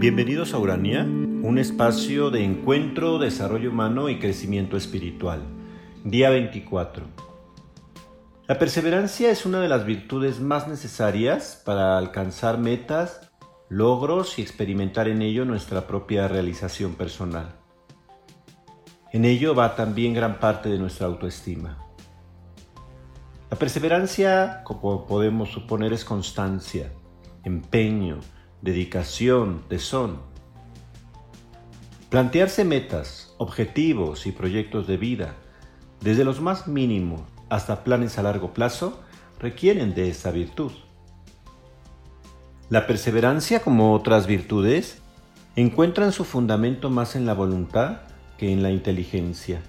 Bienvenidos 0.00 0.54
a 0.54 0.58
Urania, 0.58 1.02
un 1.02 1.58
espacio 1.58 2.30
de 2.30 2.42
encuentro, 2.42 3.18
desarrollo 3.18 3.68
humano 3.68 4.08
y 4.08 4.18
crecimiento 4.18 4.78
espiritual. 4.78 5.42
Día 6.04 6.30
24. 6.30 7.04
La 8.48 8.58
perseverancia 8.58 9.30
es 9.30 9.44
una 9.44 9.60
de 9.60 9.68
las 9.68 9.84
virtudes 9.84 10.40
más 10.40 10.68
necesarias 10.68 11.60
para 11.66 11.98
alcanzar 11.98 12.56
metas, 12.56 13.30
logros 13.68 14.38
y 14.38 14.42
experimentar 14.42 15.06
en 15.06 15.20
ello 15.20 15.44
nuestra 15.44 15.86
propia 15.86 16.28
realización 16.28 16.94
personal. 16.94 17.56
En 19.12 19.26
ello 19.26 19.54
va 19.54 19.76
también 19.76 20.14
gran 20.14 20.40
parte 20.40 20.70
de 20.70 20.78
nuestra 20.78 21.08
autoestima. 21.08 21.76
La 23.50 23.58
perseverancia, 23.58 24.62
como 24.64 25.06
podemos 25.06 25.50
suponer, 25.50 25.92
es 25.92 26.06
constancia, 26.06 26.90
empeño, 27.44 28.20
dedicación, 28.62 29.62
tesón. 29.68 30.18
Plantearse 32.10 32.64
metas, 32.64 33.34
objetivos 33.38 34.26
y 34.26 34.32
proyectos 34.32 34.86
de 34.86 34.96
vida, 34.96 35.34
desde 36.00 36.24
los 36.24 36.40
más 36.40 36.66
mínimos 36.66 37.22
hasta 37.48 37.84
planes 37.84 38.18
a 38.18 38.22
largo 38.22 38.52
plazo, 38.52 39.00
requieren 39.38 39.94
de 39.94 40.08
esa 40.08 40.30
virtud. 40.30 40.72
La 42.68 42.86
perseverancia, 42.86 43.60
como 43.60 43.94
otras 43.94 44.26
virtudes, 44.26 44.98
encuentran 45.56 46.12
su 46.12 46.24
fundamento 46.24 46.90
más 46.90 47.16
en 47.16 47.26
la 47.26 47.34
voluntad 47.34 48.02
que 48.38 48.52
en 48.52 48.62
la 48.62 48.70
inteligencia. 48.70 49.60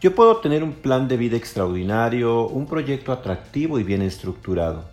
Yo 0.00 0.14
puedo 0.14 0.38
tener 0.38 0.62
un 0.62 0.72
plan 0.72 1.08
de 1.08 1.16
vida 1.16 1.36
extraordinario, 1.36 2.46
un 2.46 2.66
proyecto 2.66 3.12
atractivo 3.12 3.78
y 3.78 3.84
bien 3.84 4.02
estructurado, 4.02 4.84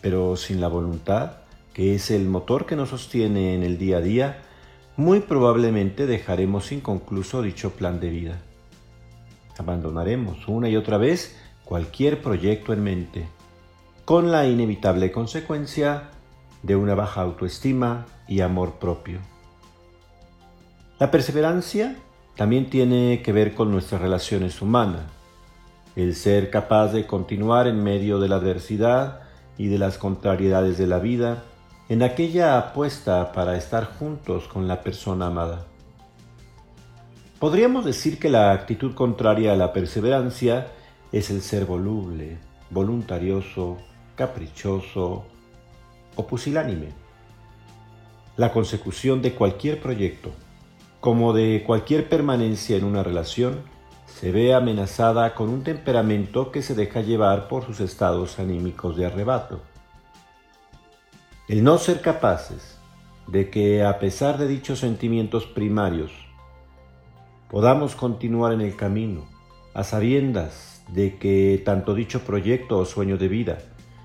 pero 0.00 0.36
sin 0.36 0.60
la 0.60 0.68
voluntad 0.68 1.40
que 1.74 1.94
es 1.94 2.10
el 2.10 2.26
motor 2.26 2.66
que 2.66 2.76
nos 2.76 2.90
sostiene 2.90 3.54
en 3.54 3.62
el 3.62 3.78
día 3.78 3.98
a 3.98 4.00
día, 4.00 4.42
muy 4.96 5.20
probablemente 5.20 6.06
dejaremos 6.06 6.72
inconcluso 6.72 7.42
dicho 7.42 7.70
plan 7.70 8.00
de 8.00 8.10
vida. 8.10 8.38
Abandonaremos 9.58 10.48
una 10.48 10.68
y 10.68 10.76
otra 10.76 10.98
vez 10.98 11.36
cualquier 11.64 12.20
proyecto 12.22 12.72
en 12.72 12.82
mente, 12.82 13.28
con 14.04 14.30
la 14.30 14.46
inevitable 14.46 15.12
consecuencia 15.12 16.10
de 16.62 16.76
una 16.76 16.94
baja 16.94 17.22
autoestima 17.22 18.06
y 18.26 18.40
amor 18.40 18.78
propio. 18.78 19.20
La 20.98 21.10
perseverancia 21.10 21.96
también 22.36 22.68
tiene 22.68 23.22
que 23.22 23.32
ver 23.32 23.54
con 23.54 23.70
nuestras 23.70 24.00
relaciones 24.00 24.60
humanas, 24.60 25.02
el 25.96 26.14
ser 26.14 26.50
capaz 26.50 26.88
de 26.92 27.06
continuar 27.06 27.66
en 27.66 27.82
medio 27.82 28.18
de 28.18 28.28
la 28.28 28.36
adversidad 28.36 29.20
y 29.56 29.68
de 29.68 29.78
las 29.78 29.98
contrariedades 29.98 30.78
de 30.78 30.86
la 30.86 30.98
vida, 30.98 31.44
en 31.90 32.04
aquella 32.04 32.56
apuesta 32.56 33.32
para 33.32 33.56
estar 33.56 33.84
juntos 33.98 34.46
con 34.46 34.68
la 34.68 34.80
persona 34.80 35.26
amada. 35.26 35.66
Podríamos 37.40 37.84
decir 37.84 38.20
que 38.20 38.30
la 38.30 38.52
actitud 38.52 38.94
contraria 38.94 39.52
a 39.52 39.56
la 39.56 39.72
perseverancia 39.72 40.68
es 41.10 41.30
el 41.30 41.42
ser 41.42 41.64
voluble, 41.64 42.38
voluntarioso, 42.70 43.78
caprichoso 44.14 45.24
o 46.14 46.26
pusilánime. 46.28 46.90
La 48.36 48.52
consecución 48.52 49.20
de 49.20 49.34
cualquier 49.34 49.82
proyecto, 49.82 50.30
como 51.00 51.32
de 51.32 51.64
cualquier 51.66 52.08
permanencia 52.08 52.76
en 52.76 52.84
una 52.84 53.02
relación, 53.02 53.62
se 54.06 54.30
ve 54.30 54.54
amenazada 54.54 55.34
con 55.34 55.48
un 55.48 55.64
temperamento 55.64 56.52
que 56.52 56.62
se 56.62 56.76
deja 56.76 57.00
llevar 57.00 57.48
por 57.48 57.64
sus 57.66 57.80
estados 57.80 58.38
anímicos 58.38 58.96
de 58.96 59.06
arrebato. 59.06 59.69
El 61.50 61.64
no 61.64 61.78
ser 61.78 62.00
capaces 62.00 62.78
de 63.26 63.50
que 63.50 63.82
a 63.82 63.98
pesar 63.98 64.38
de 64.38 64.46
dichos 64.46 64.78
sentimientos 64.78 65.46
primarios 65.46 66.12
podamos 67.50 67.96
continuar 67.96 68.52
en 68.52 68.60
el 68.60 68.76
camino, 68.76 69.24
a 69.74 69.82
sabiendas 69.82 70.84
de 70.92 71.18
que 71.18 71.60
tanto 71.64 71.96
dicho 71.96 72.20
proyecto 72.20 72.78
o 72.78 72.84
sueño 72.84 73.18
de 73.18 73.26
vida 73.26 73.58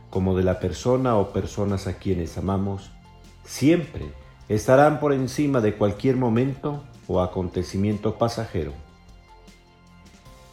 como 0.10 0.36
de 0.36 0.42
la 0.42 0.60
persona 0.60 1.18
o 1.18 1.34
personas 1.34 1.86
a 1.86 2.00
quienes 2.00 2.36
amamos, 2.40 2.90
siempre 3.44 4.06
estarán 4.50 5.00
por 5.00 5.14
encima 5.14 5.62
de 5.62 5.76
cualquier 5.76 6.16
momento 6.16 6.84
o 7.08 7.22
acontecimiento 7.22 8.16
pasajero. 8.16 8.74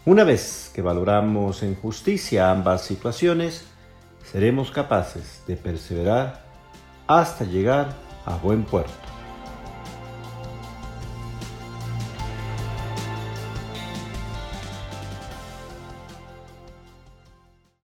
Una 0.05 0.25
vez 0.25 0.71
que 0.75 0.83
valoramos 0.83 1.63
en 1.63 1.75
justicia 1.75 2.51
ambas 2.51 2.83
situaciones, 2.83 3.65
seremos 4.31 4.71
capaces 4.71 5.43
de 5.47 5.57
perseverar 5.57 6.52
hasta 7.21 7.45
llegar 7.45 7.89
a 8.27 8.37
buen 8.37 8.65
puerto. 8.65 9.12